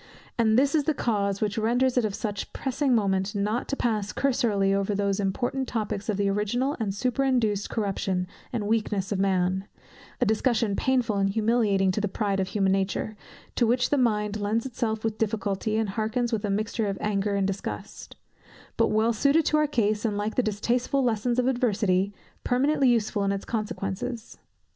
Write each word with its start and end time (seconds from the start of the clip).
And 0.35 0.57
this 0.57 0.73
is 0.73 0.85
the 0.85 0.95
cause, 0.95 1.41
which 1.41 1.59
renders 1.59 1.95
it 1.95 2.05
of 2.05 2.15
such 2.15 2.51
pressing 2.53 2.95
moment 2.95 3.35
not 3.35 3.67
to 3.67 3.75
pass 3.75 4.11
cursorily 4.11 4.73
over 4.73 4.95
those 4.95 5.19
important 5.19 5.67
topics 5.67 6.09
of 6.09 6.17
the 6.17 6.27
original 6.27 6.75
and 6.79 6.91
superinduced 6.91 7.69
corruption, 7.69 8.25
and 8.51 8.65
weakness 8.65 9.11
of 9.11 9.19
man; 9.19 9.65
a 10.19 10.25
discussion 10.25 10.75
painful 10.75 11.17
and 11.17 11.29
humiliating 11.29 11.91
to 11.91 12.01
the 12.01 12.07
pride 12.07 12.39
of 12.39 12.47
human 12.47 12.71
nature, 12.71 13.15
to 13.53 13.67
which 13.67 13.91
the 13.91 13.97
mind 13.99 14.41
lends 14.41 14.65
itself 14.65 15.03
with 15.03 15.19
difficulty, 15.19 15.77
and 15.77 15.89
hearkens 15.89 16.33
with 16.33 16.43
a 16.43 16.49
mixture 16.49 16.87
of 16.87 16.97
anger 16.99 17.35
and 17.35 17.45
disgust; 17.45 18.15
but 18.77 18.87
well 18.87 19.13
suited 19.13 19.45
to 19.45 19.57
our 19.57 19.67
case, 19.67 20.03
and 20.03 20.17
like 20.17 20.33
the 20.33 20.41
distasteful 20.41 21.03
lessons 21.03 21.37
of 21.37 21.45
adversity, 21.45 22.11
permanently 22.43 22.89
useful 22.89 23.23
in 23.23 23.31
its 23.31 23.45
consequences. 23.45 24.39